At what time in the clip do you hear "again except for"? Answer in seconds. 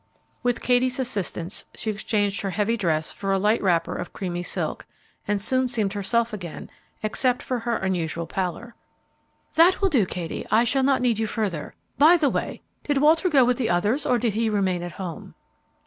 6.33-7.59